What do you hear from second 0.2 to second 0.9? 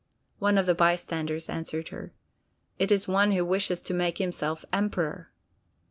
One of the